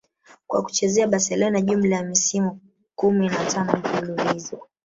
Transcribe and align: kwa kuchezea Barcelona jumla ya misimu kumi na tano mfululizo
kwa 0.47 0.63
kuchezea 0.63 1.07
Barcelona 1.07 1.61
jumla 1.61 1.95
ya 1.95 2.03
misimu 2.03 2.59
kumi 2.95 3.29
na 3.29 3.45
tano 3.45 3.73
mfululizo 3.77 4.59